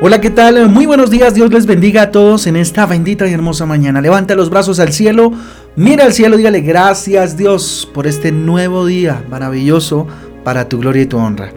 [0.00, 0.68] Hola, ¿qué tal?
[0.68, 4.00] Muy buenos días, Dios les bendiga a todos en esta bendita y hermosa mañana.
[4.00, 5.32] Levanta los brazos al cielo,
[5.74, 10.06] mira al cielo, dígale gracias Dios por este nuevo día maravilloso
[10.44, 11.50] para tu gloria y tu honra.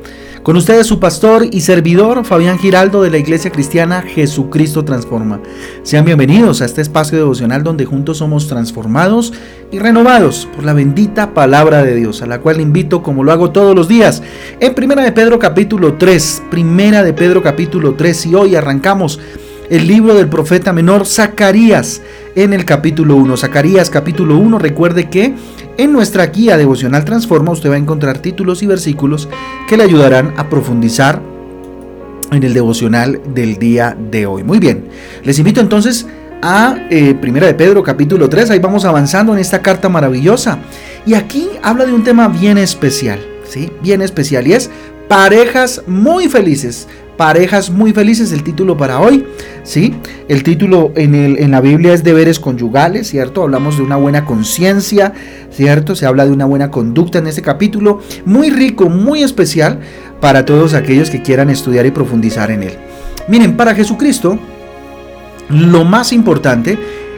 [0.43, 5.39] Con ustedes su pastor y servidor Fabián Giraldo de la Iglesia Cristiana Jesucristo Transforma.
[5.83, 9.33] Sean bienvenidos a este espacio devocional donde juntos somos transformados
[9.71, 13.51] y renovados por la bendita palabra de Dios, a la cual invito como lo hago
[13.51, 14.23] todos los días
[14.59, 19.19] en Primera de Pedro capítulo 3, Primera de Pedro capítulo 3 y hoy arrancamos
[19.71, 22.01] el libro del profeta menor Zacarías
[22.35, 23.37] en el capítulo 1.
[23.37, 25.33] Zacarías capítulo 1, recuerde que
[25.77, 29.29] en nuestra guía devocional Transforma usted va a encontrar títulos y versículos
[29.69, 31.21] que le ayudarán a profundizar
[32.33, 34.43] en el devocional del día de hoy.
[34.43, 34.89] Muy bien,
[35.23, 36.05] les invito entonces
[36.41, 40.59] a eh, Primera de Pedro capítulo 3, ahí vamos avanzando en esta carta maravillosa.
[41.05, 43.71] Y aquí habla de un tema bien especial, ¿sí?
[43.81, 44.69] Bien especial y es
[45.07, 49.25] parejas muy felices parejas muy felices, el título para hoy,
[49.63, 49.93] ¿sí?
[50.27, 53.43] El título en, el, en la Biblia es deberes conyugales, ¿cierto?
[53.43, 55.13] Hablamos de una buena conciencia,
[55.51, 55.95] ¿cierto?
[55.95, 59.79] Se habla de una buena conducta en este capítulo, muy rico, muy especial
[60.19, 62.73] para todos aquellos que quieran estudiar y profundizar en él.
[63.27, 64.39] Miren, para Jesucristo,
[65.49, 66.77] lo más importante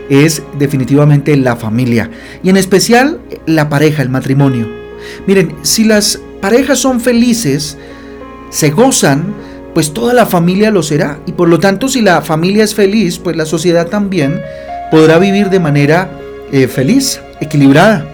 [0.09, 2.09] es definitivamente la familia
[2.43, 4.67] y en especial la pareja, el matrimonio.
[5.27, 7.77] Miren, si las parejas son felices,
[8.49, 9.33] se gozan,
[9.73, 11.19] pues toda la familia lo será.
[11.25, 14.41] Y por lo tanto, si la familia es feliz, pues la sociedad también
[14.91, 16.11] podrá vivir de manera
[16.51, 18.05] eh, feliz, equilibrada.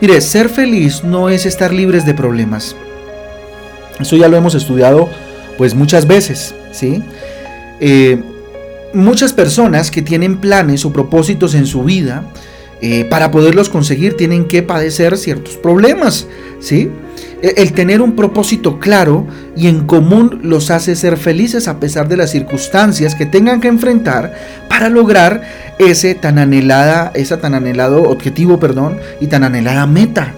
[0.00, 2.76] Mire, ser feliz no es estar libres de problemas.
[4.00, 5.08] Eso ya lo hemos estudiado
[5.56, 7.02] pues muchas veces, ¿sí?
[7.80, 8.20] Eh,
[8.92, 12.24] muchas personas que tienen planes o propósitos en su vida,
[12.80, 16.26] eh, para poderlos conseguir tienen que padecer ciertos problemas,
[16.60, 16.90] ¿sí?
[17.42, 22.08] E, el tener un propósito claro y en común los hace ser felices a pesar
[22.08, 24.34] de las circunstancias que tengan que enfrentar
[24.68, 25.42] para lograr
[25.78, 30.32] ese tan anhelada, esa tan anhelado objetivo, perdón, y tan anhelada meta,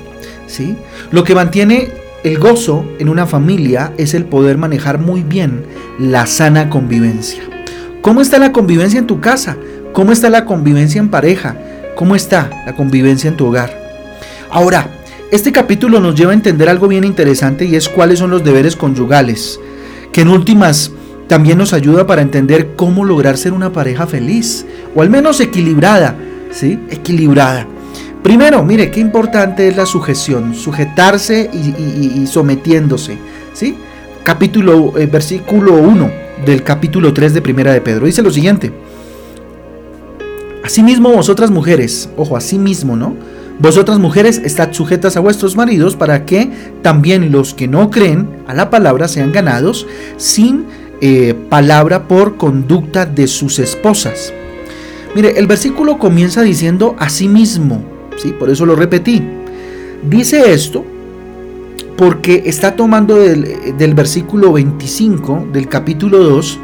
[0.46, 0.76] ¿sí?
[1.10, 1.90] Lo que mantiene
[2.24, 5.64] el gozo en una familia es el poder manejar muy bien
[5.98, 7.42] la sana convivencia.
[8.02, 9.56] ¿Cómo está la convivencia en tu casa?
[9.92, 11.56] ¿Cómo está la convivencia en pareja?
[11.94, 13.70] ¿Cómo está la convivencia en tu hogar?
[14.50, 14.90] Ahora,
[15.32, 18.76] este capítulo nos lleva a entender algo bien interesante y es cuáles son los deberes
[18.76, 19.58] conyugales,
[20.12, 20.92] que en últimas
[21.26, 26.16] también nos ayuda para entender cómo lograr ser una pareja feliz, o al menos equilibrada,
[26.52, 26.78] ¿sí?
[26.90, 27.66] Equilibrada.
[28.22, 33.18] Primero, mire, qué importante es la sujeción, sujetarse y, sometiéndose,
[33.52, 33.76] ¿sí?
[34.22, 36.10] Capítulo, eh, versículo 1
[36.44, 38.06] del capítulo 3 de Primera de Pedro.
[38.06, 38.72] Dice lo siguiente.
[40.64, 43.14] Asimismo vosotras mujeres, ojo, asimismo, ¿no?
[43.58, 46.50] Vosotras mujeres estad sujetas a vuestros maridos para que
[46.82, 49.86] también los que no creen a la palabra sean ganados
[50.18, 50.66] sin
[51.00, 54.32] eh, palabra por conducta de sus esposas.
[55.14, 57.82] Mire, el versículo comienza diciendo asimismo,
[58.18, 58.34] ¿sí?
[58.38, 59.22] Por eso lo repetí.
[60.08, 60.84] Dice esto
[61.96, 66.58] porque está tomando del, del versículo 25 del capítulo 2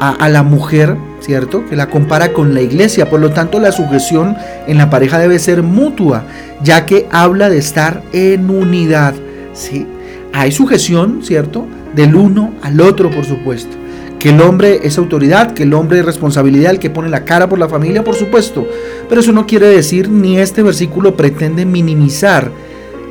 [0.00, 1.64] a, la mujer, ¿cierto?
[1.66, 3.08] Que la compara con la iglesia.
[3.10, 4.36] Por lo tanto, la sujeción
[4.66, 6.24] en la pareja debe ser mutua,
[6.62, 9.14] ya que habla de estar en unidad,
[9.52, 9.86] ¿sí?
[10.32, 11.66] Hay sujeción, ¿cierto?
[11.94, 13.76] Del uno al otro, por supuesto.
[14.18, 17.48] Que el hombre es autoridad, que el hombre es responsabilidad, el que pone la cara
[17.48, 18.66] por la familia, por supuesto.
[19.08, 22.50] Pero eso no quiere decir ni este versículo pretende minimizar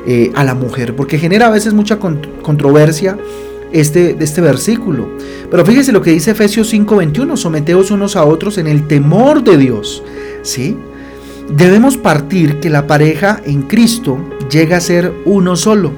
[0.06, 3.18] eh, a la mujer, porque genera a veces mucha controversia
[3.72, 5.08] este, este versículo.
[5.50, 9.56] Pero fíjese lo que dice Efesios 5:21, someteos unos a otros en el temor de
[9.56, 10.02] Dios.
[10.42, 10.76] ¿Sí?
[11.54, 14.18] Debemos partir que la pareja en Cristo
[14.50, 15.92] llega a ser uno solo.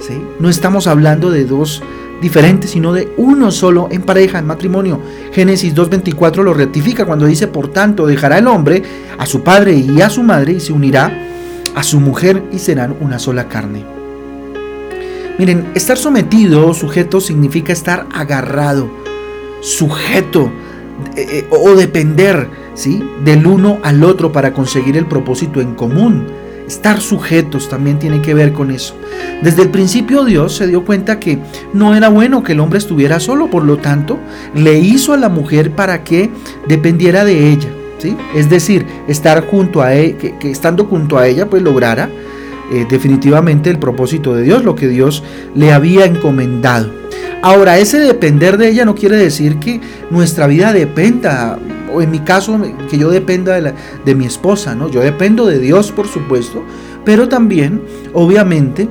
[0.00, 0.14] ¿sí?
[0.40, 1.82] No estamos hablando de dos
[2.20, 5.00] diferentes, sino de uno solo en pareja, en matrimonio.
[5.32, 8.82] Génesis 2.24 lo rectifica cuando dice, por tanto, dejará el hombre
[9.18, 11.12] a su padre y a su madre y se unirá
[11.74, 13.95] a su mujer y serán una sola carne.
[15.38, 18.88] Miren, estar sometido o sujeto significa estar agarrado,
[19.60, 20.50] sujeto
[21.14, 23.04] eh, eh, o depender ¿sí?
[23.22, 26.26] del uno al otro para conseguir el propósito en común.
[26.66, 28.96] Estar sujetos también tiene que ver con eso.
[29.42, 31.38] Desde el principio Dios se dio cuenta que
[31.74, 34.18] no era bueno que el hombre estuviera solo, por lo tanto,
[34.54, 36.30] le hizo a la mujer para que
[36.66, 37.68] dependiera de ella.
[37.98, 38.16] ¿sí?
[38.34, 42.08] Es decir, estar junto a él, e, que estando junto a ella, pues lograra
[42.72, 45.22] eh, definitivamente el propósito de Dios, lo que Dios
[45.54, 46.90] le había encomendado.
[47.42, 49.80] Ahora, ese depender de ella no quiere decir que
[50.10, 51.58] nuestra vida dependa,
[51.92, 52.60] o en mi caso,
[52.90, 54.90] que yo dependa de, mi esposa, ¿no?
[54.90, 56.64] Yo dependo de Dios, por supuesto,
[57.04, 57.82] pero también,
[58.12, 58.88] obviamente,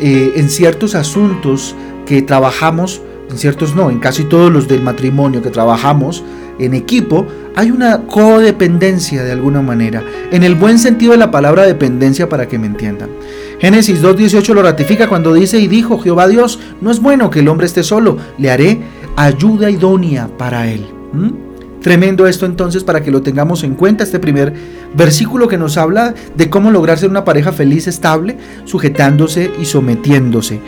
[0.00, 1.74] eh, en ciertos asuntos
[2.04, 6.22] que trabajamos en ciertos no, en casi todos los del matrimonio que trabajamos
[6.58, 11.66] en equipo, hay una codependencia de alguna manera, en el buen sentido de la palabra
[11.66, 13.10] dependencia para que me entiendan.
[13.60, 17.48] Génesis 2.18 lo ratifica cuando dice, y dijo Jehová Dios, no es bueno que el
[17.48, 18.80] hombre esté solo, le haré
[19.16, 20.86] ayuda idónea para él.
[21.86, 24.52] Tremendo esto entonces para que lo tengamos en cuenta, este primer
[24.94, 30.60] versículo que nos habla de cómo lograr ser una pareja feliz, estable, sujetándose y sometiéndose.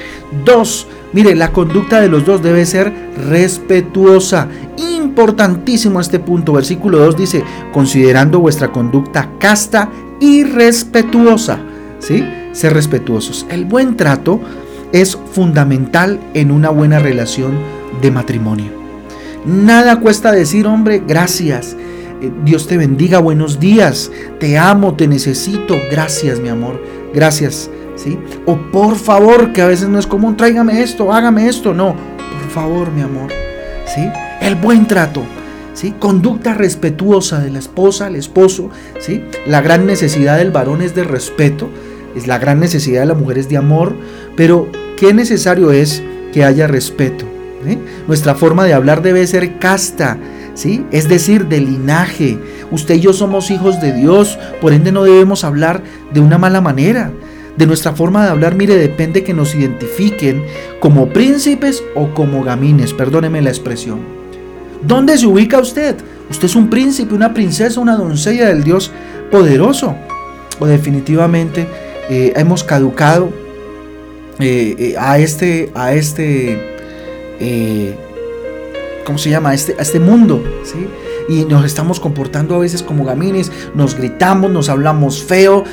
[0.44, 2.93] Dos, mire, la conducta de los dos debe ser
[3.29, 4.46] respetuosa.
[5.19, 6.53] Importantísimo este punto.
[6.53, 7.43] Versículo 2 dice,
[7.73, 11.59] considerando vuestra conducta casta y respetuosa.
[11.99, 12.25] ¿Sí?
[12.53, 13.44] Ser respetuosos.
[13.50, 14.41] El buen trato
[14.93, 17.59] es fundamental en una buena relación
[18.00, 18.70] de matrimonio.
[19.44, 21.75] Nada cuesta decir, hombre, gracias.
[22.23, 24.12] Eh, Dios te bendiga, buenos días.
[24.38, 25.75] Te amo, te necesito.
[25.91, 26.81] Gracias, mi amor.
[27.12, 27.69] Gracias.
[27.97, 28.17] ¿Sí?
[28.47, 31.75] O por favor, que a veces no es común, tráigame esto, hágame esto.
[31.75, 31.97] No,
[32.41, 33.32] por favor, mi amor.
[33.93, 34.09] ¿Sí?
[34.49, 35.25] El buen trato.
[35.75, 35.93] ¿Sí?
[35.99, 38.71] Conducta respetuosa de la esposa, al esposo.
[38.99, 39.23] ¿Sí?
[39.47, 41.69] La gran necesidad del varón es de respeto.
[42.17, 43.95] Es la gran necesidad de la mujer es de amor.
[44.37, 46.03] Pero, ¿qué necesario es
[46.33, 47.27] que haya respeto?
[48.06, 50.17] Nuestra forma de hablar debe ser casta,
[50.55, 50.83] ¿sí?
[50.93, 52.39] es decir, de linaje.
[52.71, 55.83] Usted y yo somos hijos de Dios, por ende no debemos hablar
[56.15, 57.12] de una mala manera.
[57.59, 60.43] De nuestra forma de hablar, mire, depende que nos identifiquen
[60.81, 64.17] como príncipes o como gamines, perdóneme la expresión.
[64.83, 65.97] ¿Dónde se ubica usted?
[66.31, 68.93] ¿Usted es un príncipe, una princesa, una doncella del Dios
[69.31, 69.97] poderoso?
[70.61, 71.67] ¿O definitivamente
[72.11, 73.31] eh, hemos caducado
[74.39, 76.77] eh, eh, a este, a este
[79.05, 79.51] ¿cómo se llama?
[79.51, 80.87] A este, este mundo, ¿sí?
[81.29, 85.65] Y nos estamos comportando a veces como gamines, nos gritamos, nos hablamos feo,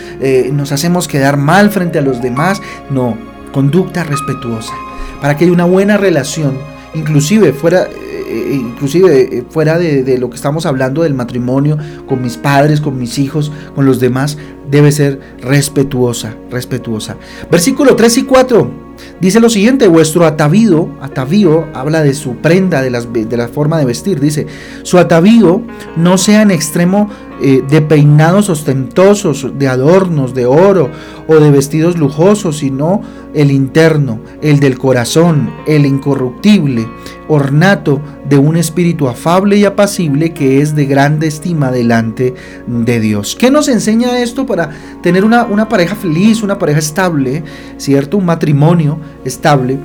[0.51, 2.61] nos hacemos quedar mal frente a los demás.
[2.89, 3.17] No,
[3.53, 4.73] conducta respetuosa.
[5.21, 6.57] Para que haya una buena relación,
[6.93, 7.87] inclusive fuera,
[8.35, 11.77] eh, inclusive fuera de, de, lo que estamos hablando del matrimonio,
[12.07, 14.37] con mis padres, con mis hijos, con los demás,
[14.69, 17.17] debe ser respetuosa, respetuosa.
[17.49, 18.85] Versículo 3 y 4.
[19.19, 23.77] Dice lo siguiente, vuestro atavío, atavío habla de su prenda, de, las, de la forma
[23.77, 24.47] de vestir, dice,
[24.83, 25.61] su atavío
[25.95, 27.09] no sea en extremo
[27.41, 30.89] eh, de peinados ostentosos, de adornos, de oro
[31.27, 33.01] o de vestidos lujosos, sino
[33.33, 36.87] el interno, el del corazón, el incorruptible,
[37.27, 42.33] ornato de un espíritu afable y apacible que es de grande estima delante
[42.67, 43.35] de Dios.
[43.37, 44.69] ¿Qué nos enseña esto para
[45.03, 47.43] tener una, una pareja feliz, una pareja estable,
[47.77, 48.17] ¿cierto?
[48.17, 49.77] Un matrimonio estable.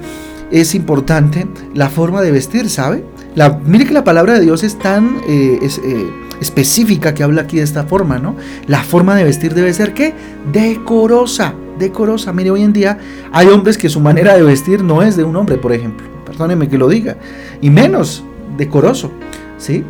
[0.52, 3.05] Es importante la forma de vestir, ¿sabe?
[3.35, 5.20] La, mire que la palabra de Dios es tan...
[5.29, 8.37] Eh, eh, específica que habla aquí de esta forma, ¿no?
[8.66, 10.14] La forma de vestir debe ser ¿qué?
[10.52, 12.32] Decorosa, decorosa.
[12.32, 12.98] Mire, hoy en día
[13.32, 16.06] hay hombres que su manera de vestir no es de un hombre, por ejemplo.
[16.25, 17.16] Perdóneme que lo diga.
[17.60, 18.25] Y menos
[18.56, 19.10] decoroso,
[19.58, 19.84] ¿sí?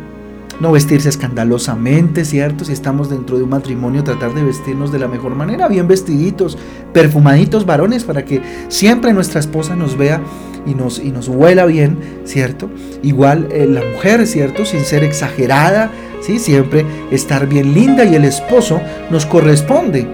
[0.59, 2.65] No vestirse escandalosamente, ¿cierto?
[2.65, 6.57] Si estamos dentro de un matrimonio, tratar de vestirnos de la mejor manera, bien vestiditos,
[6.93, 10.21] perfumaditos varones, para que siempre nuestra esposa nos vea
[10.67, 12.69] y nos, y nos huela bien, ¿cierto?
[13.01, 14.65] Igual eh, la mujer, ¿cierto?
[14.65, 15.89] Sin ser exagerada,
[16.21, 16.39] ¿sí?
[16.39, 20.07] Siempre estar bien linda y el esposo nos corresponde,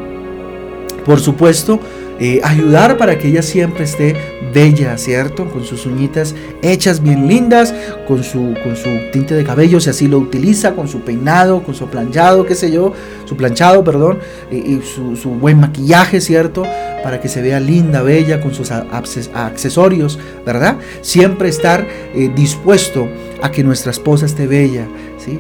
[1.05, 1.79] por supuesto,
[2.19, 4.15] eh, ayudar para que ella siempre esté
[4.51, 5.49] bella, ¿cierto?
[5.51, 7.75] Con sus uñitas hechas bien lindas,
[8.07, 11.75] con su, con su tinte de cabello, si así lo utiliza, con su peinado, con
[11.75, 12.91] su planchado, qué sé yo,
[13.25, 14.17] su planchado, perdón,
[14.51, 16.63] y, su, buen maquillaje, ¿cierto?
[17.03, 20.77] Para que se vea linda, bella, con sus accesorios, ¿verdad?
[21.01, 23.07] Siempre estar eh, dispuesto
[23.43, 24.87] a que nuestra esposa esté bella,
[25.23, 25.39] ¿sí?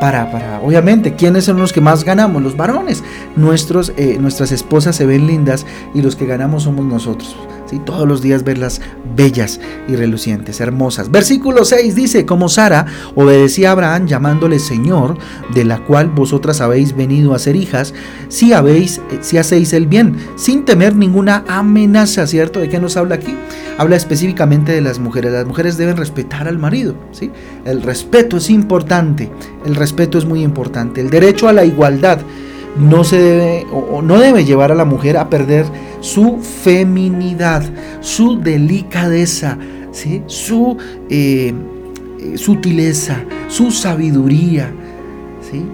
[0.00, 2.42] Para, para, obviamente, ¿quiénes son los que más ganamos?
[2.42, 3.02] Los varones.
[3.36, 7.36] Nuestros, eh, nuestras esposas se ven lindas y los que ganamos somos nosotros.
[7.72, 7.80] ¿Sí?
[7.84, 8.80] Todos los días verlas
[9.16, 11.10] bellas y relucientes, hermosas.
[11.10, 15.16] Versículo 6 dice, como Sara obedecía a Abraham llamándole Señor,
[15.54, 17.94] de la cual vosotras habéis venido a ser hijas,
[18.28, 22.60] si habéis, eh, si hacéis el bien, sin temer ninguna amenaza, ¿cierto?
[22.60, 23.34] ¿De qué nos habla aquí?
[23.78, 25.32] Habla específicamente de las mujeres.
[25.32, 27.30] Las mujeres deben respetar al marido, ¿sí?
[27.64, 29.30] El respeto es importante,
[29.64, 31.00] el respeto es muy importante.
[31.00, 32.18] El derecho a la igualdad
[32.76, 35.66] no se debe o no debe llevar a la mujer a perder
[36.00, 37.62] su feminidad,
[38.00, 39.58] su delicadeza,
[39.92, 40.22] ¿sí?
[40.26, 40.76] su
[41.08, 41.52] eh,
[42.20, 44.72] eh, sutileza, su sabiduría,
[45.50, 45.64] ¿sí?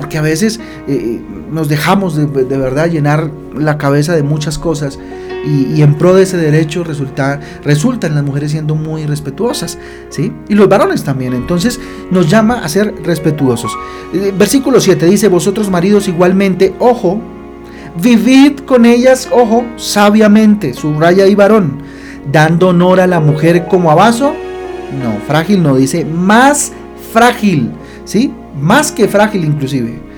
[0.00, 1.20] Porque a veces eh,
[1.52, 4.98] nos dejamos de, de, verdad llenar la cabeza de muchas cosas
[5.44, 9.76] y, en pro de ese derecho resulta, resultan las mujeres siendo muy respetuosas,
[10.08, 10.32] ¿sí?
[10.48, 11.34] Y los varones también.
[11.34, 11.78] Entonces
[12.10, 13.76] nos llama a ser respetuosos.
[14.14, 17.20] Eh, versículo 7 dice, vosotros maridos igualmente, ojo,
[18.02, 21.82] vivid con ellas, ojo, sabiamente, subraya y varón,
[22.32, 24.32] dando honor a la mujer como a vaso.
[25.02, 26.72] No, frágil no, dice más
[27.12, 27.70] frágil,
[28.60, 30.10] Más que frágil inclusive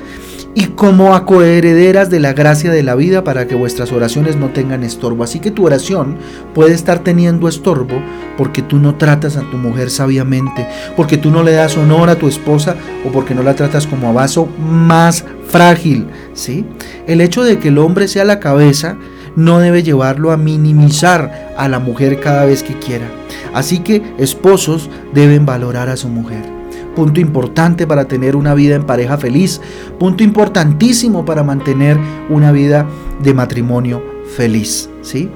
[0.55, 4.51] y como a coherederas de la gracia de la vida para que vuestras oraciones no
[4.51, 5.25] tengan estorbo.
[5.25, 6.17] Así que tu oración
[6.55, 8.03] puede estar teniendo estorbo
[8.37, 12.17] porque tú no tratas a tu mujer sabiamente, porque tú no le das honor a
[12.17, 16.67] tu esposa o porque no la tratas como a vaso más frágil, ¿sí?
[17.07, 18.97] El hecho de que el hombre sea la cabeza
[19.35, 23.07] no debe llevarlo a minimizar a la mujer cada vez que quiera.
[23.55, 26.62] Así que esposos deben valorar a su mujer
[26.95, 29.61] punto importante para tener una vida en pareja feliz,
[29.99, 32.87] punto importantísimo para mantener una vida
[33.23, 34.03] de matrimonio
[34.37, 34.89] feliz.
[35.03, 35.29] ¿sí?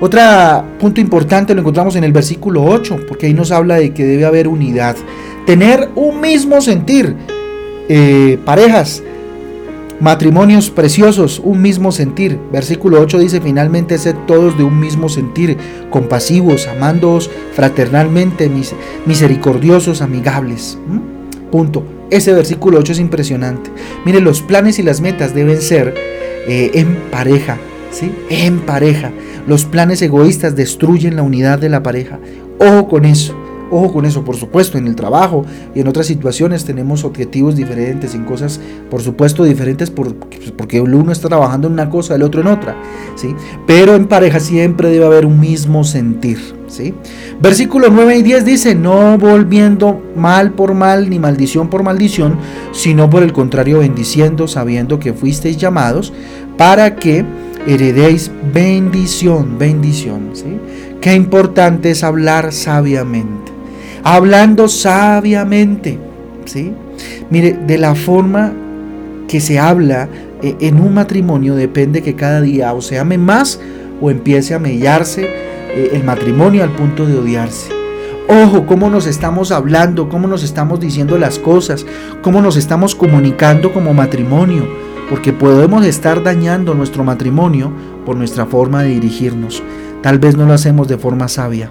[0.00, 0.20] Otro
[0.78, 4.24] punto importante lo encontramos en el versículo 8, porque ahí nos habla de que debe
[4.24, 4.96] haber unidad,
[5.46, 7.16] tener un mismo sentir.
[7.88, 9.02] Eh, parejas,
[10.04, 12.38] Matrimonios preciosos, un mismo sentir.
[12.52, 15.56] Versículo 8 dice, finalmente sed todos de un mismo sentir,
[15.88, 18.50] compasivos, amándoos fraternalmente,
[19.06, 20.78] misericordiosos, amigables.
[20.86, 21.50] ¿Mm?
[21.50, 21.86] Punto.
[22.10, 23.70] Ese versículo 8 es impresionante.
[24.04, 25.94] Mire, los planes y las metas deben ser
[26.46, 27.56] eh, en pareja,
[27.90, 28.12] ¿sí?
[28.28, 29.10] En pareja.
[29.46, 32.18] Los planes egoístas destruyen la unidad de la pareja.
[32.58, 33.34] Ojo con eso.
[33.70, 35.44] Ojo con eso, por supuesto, en el trabajo
[35.74, 40.12] y en otras situaciones tenemos objetivos diferentes, en cosas, por supuesto, diferentes pues,
[40.56, 42.76] porque uno está trabajando en una cosa, el otro en otra,
[43.14, 43.34] ¿sí?
[43.66, 46.94] Pero en pareja siempre debe haber un mismo sentir, ¿sí?
[47.40, 52.36] Versículos 9 y 10 dice, no volviendo mal por mal ni maldición por maldición,
[52.72, 56.12] sino por el contrario bendiciendo, sabiendo que fuisteis llamados
[56.58, 57.24] para que
[57.66, 60.58] heredéis bendición, bendición, ¿sí?
[61.00, 63.53] Qué importante es hablar sabiamente
[64.04, 65.98] hablando sabiamente.
[66.44, 66.72] ¿sí?
[67.30, 68.52] Mire, de la forma
[69.26, 70.08] que se habla
[70.42, 73.58] eh, en un matrimonio depende que cada día o se ame más
[74.00, 77.72] o empiece a mellarse eh, el matrimonio al punto de odiarse.
[78.28, 81.84] Ojo, cómo nos estamos hablando, cómo nos estamos diciendo las cosas,
[82.22, 84.66] cómo nos estamos comunicando como matrimonio,
[85.10, 87.70] porque podemos estar dañando nuestro matrimonio
[88.06, 89.62] por nuestra forma de dirigirnos.
[90.02, 91.70] Tal vez no lo hacemos de forma sabia.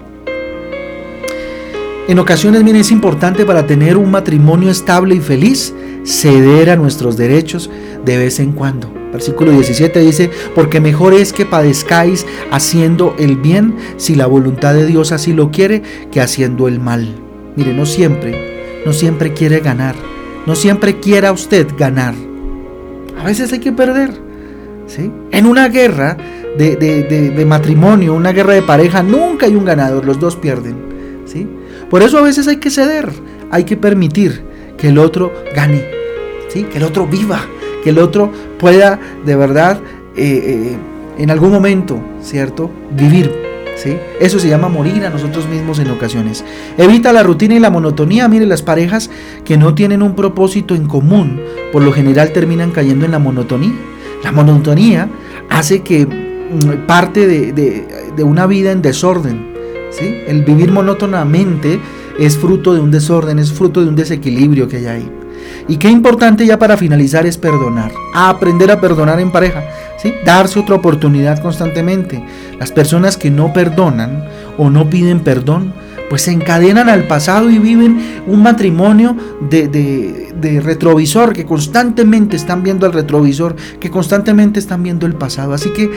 [2.06, 7.16] En ocasiones, miren, es importante para tener un matrimonio estable y feliz ceder a nuestros
[7.16, 7.70] derechos
[8.04, 8.92] de vez en cuando.
[9.10, 14.84] Versículo 17 dice, porque mejor es que padezcáis haciendo el bien, si la voluntad de
[14.84, 17.08] Dios así lo quiere, que haciendo el mal.
[17.56, 19.94] Mire, no siempre, no siempre quiere ganar,
[20.44, 22.14] no siempre quiera usted ganar.
[23.18, 24.10] A veces hay que perder.
[24.86, 25.10] ¿sí?
[25.30, 26.18] En una guerra
[26.58, 30.76] de, de matrimonio, una guerra de pareja, nunca hay un ganador, los dos pierden.
[31.24, 31.48] ¿sí?
[31.94, 33.08] Por eso a veces hay que ceder,
[33.52, 34.42] hay que permitir
[34.76, 35.80] que el otro gane,
[36.48, 36.64] ¿sí?
[36.64, 37.42] que el otro viva,
[37.84, 39.78] que el otro pueda de verdad
[40.16, 40.76] eh, eh,
[41.18, 42.68] en algún momento, ¿cierto?
[42.96, 43.30] Vivir.
[43.76, 43.96] ¿sí?
[44.18, 46.44] Eso se llama morir a nosotros mismos en ocasiones.
[46.76, 48.26] Evita la rutina y la monotonía.
[48.26, 49.08] Mire, las parejas
[49.44, 51.40] que no tienen un propósito en común,
[51.72, 53.70] por lo general terminan cayendo en la monotonía.
[54.24, 55.08] La monotonía
[55.48, 59.53] hace que mm, parte de una vida en desorden,
[60.00, 61.80] el vivir monótonamente
[62.18, 65.10] es fruto de un desorden, es fruto de un desequilibrio que hay ahí.
[65.68, 69.64] Y qué importante ya para finalizar es perdonar, aprender a perdonar en pareja,
[70.24, 72.22] darse otra oportunidad constantemente.
[72.58, 74.24] Las personas que no perdonan
[74.58, 75.72] o no piden perdón,
[76.10, 79.16] pues se encadenan al pasado y viven un matrimonio
[79.48, 85.54] de, retrovisor, que constantemente están viendo al retrovisor, que constantemente están viendo el pasado.
[85.54, 85.90] Así que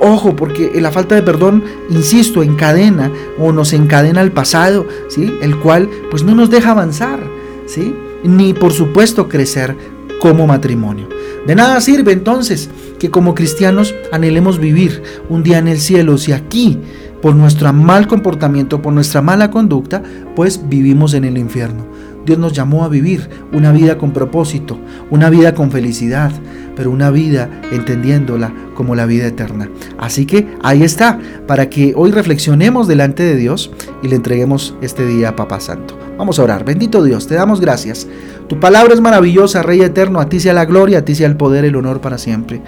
[0.00, 5.32] Ojo, porque la falta de perdón, insisto, encadena o nos encadena al pasado, ¿sí?
[5.40, 7.20] El cual pues no nos deja avanzar,
[7.66, 7.94] ¿sí?
[8.24, 9.76] Ni por supuesto crecer
[10.20, 11.08] como matrimonio.
[11.46, 16.32] De nada sirve entonces que como cristianos anhelemos vivir un día en el cielo si
[16.32, 16.78] aquí
[17.20, 20.02] por nuestro mal comportamiento, por nuestra mala conducta,
[20.36, 21.86] pues vivimos en el infierno.
[22.24, 24.78] Dios nos llamó a vivir una vida con propósito,
[25.10, 26.32] una vida con felicidad,
[26.76, 29.68] pero una vida entendiéndola como la vida eterna.
[29.98, 33.70] Así que ahí está, para que hoy reflexionemos delante de Dios
[34.02, 35.98] y le entreguemos este día a Papá Santo.
[36.18, 36.64] Vamos a orar.
[36.64, 38.06] Bendito Dios, te damos gracias.
[38.48, 40.20] Tu palabra es maravillosa, Rey eterno.
[40.20, 42.60] A ti sea la gloria, a ti sea el poder, el honor para siempre.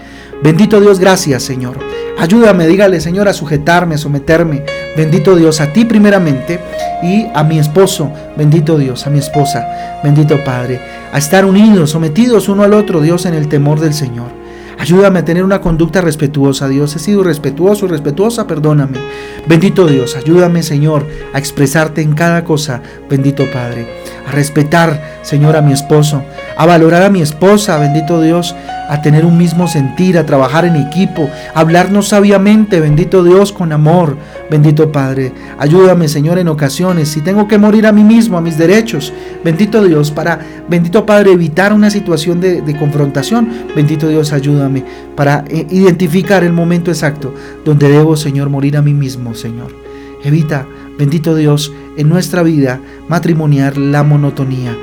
[0.43, 1.77] Bendito Dios, gracias, Señor.
[2.19, 4.65] Ayúdame, dígale, Señor, a sujetarme, a someterme.
[4.97, 6.59] Bendito Dios, a ti primeramente
[7.03, 8.11] y a mi esposo.
[8.35, 9.99] Bendito Dios, a mi esposa.
[10.03, 10.81] Bendito Padre.
[11.13, 14.31] A estar unidos, sometidos uno al otro, Dios, en el temor del Señor.
[14.79, 16.95] Ayúdame a tener una conducta respetuosa, Dios.
[16.95, 18.97] He sido respetuoso respetuosa, perdóname.
[19.47, 22.81] Bendito Dios, ayúdame, Señor, a expresarte en cada cosa.
[23.07, 23.87] Bendito Padre.
[24.27, 26.23] A respetar, Señor, a mi esposo.
[26.57, 28.55] A valorar a mi esposa, bendito Dios,
[28.89, 33.71] a tener un mismo sentir, a trabajar en equipo, a hablarnos sabiamente, bendito Dios, con
[33.71, 34.17] amor,
[34.49, 35.31] bendito Padre.
[35.59, 39.83] Ayúdame, Señor, en ocasiones, si tengo que morir a mí mismo, a mis derechos, bendito
[39.83, 44.83] Dios, para, bendito Padre, evitar una situación de, confrontación, bendito Dios, ayúdame
[45.15, 47.33] para eh, identificar el momento exacto
[47.65, 49.75] donde debo, Señor, morir a mí mismo, Señor.
[50.23, 54.75] Evita, bendito Dios, en nuestra vida matrimonial la monotonía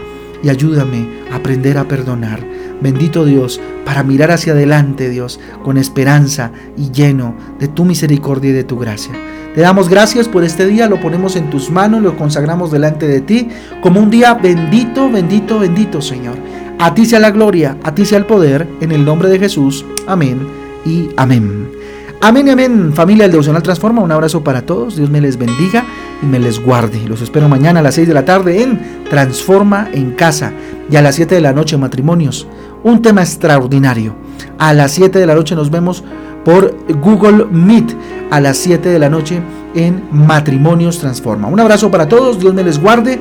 [0.45, 2.41] y ayúdame a aprender a perdonar.
[2.81, 8.55] Bendito Dios, para mirar hacia adelante, Dios, con esperanza y lleno de tu misericordia y
[8.55, 9.15] de tu gracia.
[9.55, 13.21] Te damos gracias por este día, lo ponemos en tus manos, lo consagramos delante de
[13.21, 13.49] ti
[13.81, 16.37] como un día bendito, bendito, bendito, Señor.
[16.79, 19.85] A ti sea la gloria, a ti sea el poder, en el nombre de Jesús.
[20.07, 20.47] Amén
[20.85, 21.84] y amén.
[22.27, 24.01] Amén y amén, familia del Devocional Transforma.
[24.01, 24.97] Un abrazo para todos.
[24.97, 25.85] Dios me les bendiga
[26.23, 27.07] y me les guarde.
[27.07, 30.51] Los espero mañana a las 6 de la tarde en Transforma en Casa
[30.91, 32.47] y a las 7 de la noche Matrimonios.
[32.83, 34.15] Un tema extraordinario.
[34.59, 36.03] A las 7 de la noche nos vemos
[36.47, 37.95] por Google Meet.
[38.31, 39.43] A las 7 de la noche
[39.75, 41.49] en Matrimonios Transforma.
[41.49, 42.39] Un abrazo para todos.
[42.39, 43.21] Dios me les guarde.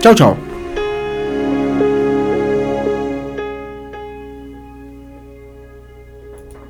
[0.00, 0.45] Chao, chao.